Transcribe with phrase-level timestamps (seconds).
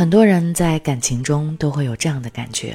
[0.00, 2.74] 很多人在感情中都会有这样的感觉：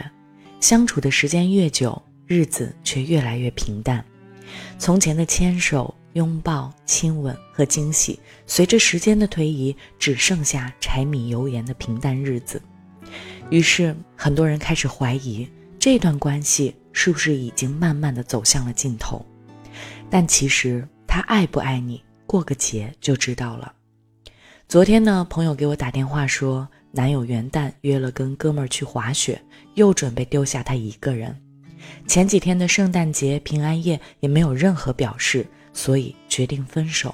[0.60, 4.06] 相处的时间越久，日子却越来越平淡。
[4.78, 12.62] 从前的牵手、拥抱、亲吻和惊喜，随着时间的推移，只剩下柴米油盐的平淡日子。
[13.50, 15.50] 于是，很多人开始怀疑
[15.80, 19.26] 这段关系是不是已经慢慢的走向了尽头。
[20.12, 23.74] 但其实，他爱不爱你，过个节就知道了。
[24.68, 29.40] 昨天呢，朋友给我打电话说，男友元旦约了跟哥们儿去滑雪，
[29.74, 31.36] 又准备丢下他一个人。
[32.08, 37.14] 前几天的圣诞节、平安夜也没有任何表示，所以决定分手。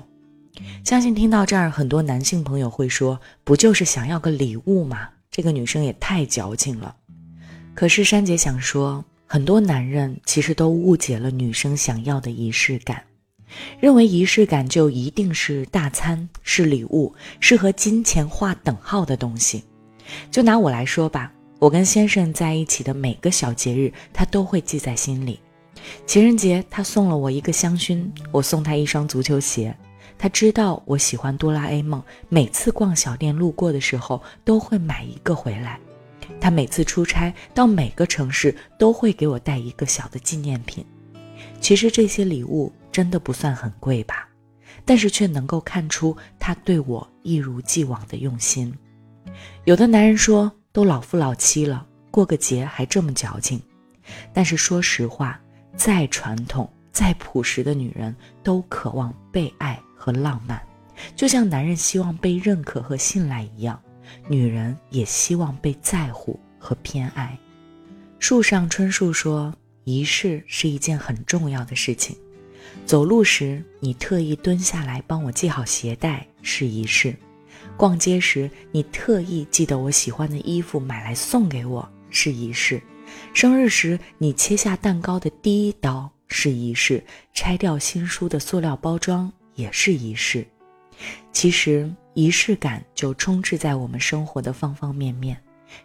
[0.85, 6.95] 相信听到这儿，很多男性朋友会说：“不就是想要个礼物吗？”这个女生也太矫情了。
[7.73, 13.01] 可是珊姐想说，很多男人其实都误解了女生想要的仪式感，
[13.79, 19.63] 认为仪式感就一定是大餐、是礼物、是和金钱划等号的东西。
[20.29, 25.39] 就拿我来说吧，我跟先生在一起的每个小节日，他都会记在心里。
[26.05, 29.75] 情人节，他送了我一个香薰，我送他一双足球鞋。
[30.17, 35.79] 他知道我喜欢哆啦 A 梦，每次逛小店路过的时候都会买一个回来。
[36.39, 40.85] 他每次出差到每个城市都会给我带一个小的纪念品。
[41.59, 44.29] 其实这些礼物真的不算很贵吧，
[44.85, 48.71] 但是却能够看出他对我一如既往的用心。
[49.65, 53.61] 有的男人说都老夫老妻了，过个节还这么矫情。
[54.33, 55.39] 但是说实话，
[55.75, 59.81] 再传统、再朴实的女人都渴望被爱。
[60.03, 60.59] 和浪漫，
[61.15, 63.79] 就像男人希望被认可和信赖一样，
[64.27, 67.37] 女人也希望被在乎和偏爱。
[68.17, 69.53] 树上春树说
[69.85, 72.17] ：“仪式是一件很重要的事情。
[72.83, 77.13] 走路时，你特意蹲下来帮我系好鞋带是仪式；
[77.77, 82.79] 逛街时，你特意记得我喜欢的衣服买来送给我是仪式；
[83.33, 87.01] 生日时，你切下蛋糕的第一刀是仪式；
[87.33, 90.47] 拆掉新书的塑料包装。”也是仪式，
[91.33, 95.37] 其实仪式感就充斥在我们生活的方方面面，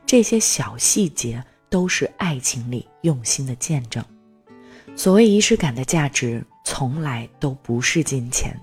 [0.06, 4.03] 这些小细节都是爱情里用心的见证。
[4.94, 8.56] 所谓仪式感的价值，从来都不是金钱，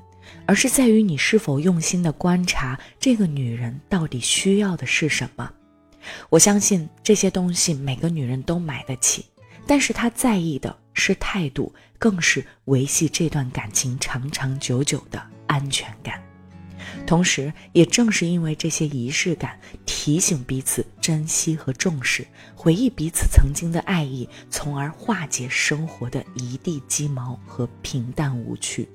[0.45, 5.51] 而是在于你是否用心的观察这个女人到底需要的是什么。
[6.29, 9.25] 我相信这些东西每个女人都买得起。
[9.65, 16.21] 但是她在意的是态度，更是维系这段感情长长久久的安全感。
[17.07, 28.87] 同时，也正是因为这些仪式感，提醒彼此珍惜和重视，回忆彼此曾经的爱意，从而化解生活的一地鸡毛和平淡无趣。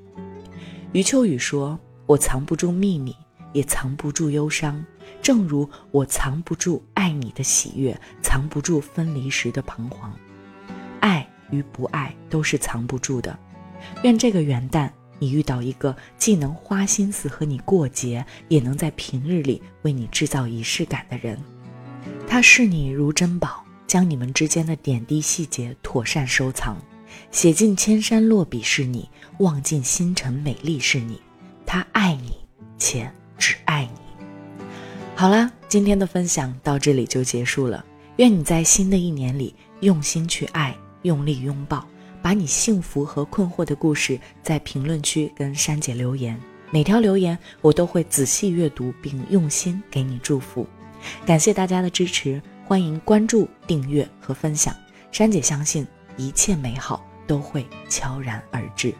[0.92, 3.14] 余秋雨说：“我藏不住秘密，
[3.52, 4.82] 也藏不住忧伤，
[5.20, 10.10] 正如我藏不住爱你的喜悦，藏不住分离时的彷徨。”
[11.00, 13.38] 爱与不爱都是藏不住的。
[14.02, 21.38] 愿这个元旦，你遇到一个既能花心思和你过节，也能在平日里为你制造仪式感的人。
[22.26, 26.78] 他视你如珍宝，将你们之间的点滴细节妥善收藏，
[27.30, 29.08] 写尽千山落笔是你，
[29.38, 31.20] 望尽星辰美丽是你。
[31.64, 32.32] 他爱你，
[32.78, 34.00] 且只爱你。
[35.14, 37.84] 好啦，今天的分享到这里就结束了。
[38.16, 40.76] 愿你在新的一年里用心去爱。
[41.02, 41.86] 用力拥抱，
[42.20, 46.38] 把你幸福和困惑的故事在评论区跟珊姐留言，
[46.72, 50.66] 每条留言我都会仔细阅读并用心给你祝福。
[51.24, 54.74] 感谢大家的支持，欢迎关注、订阅和分享。
[55.12, 55.86] 珊姐相信
[56.16, 58.92] 一切美好都会悄然而至。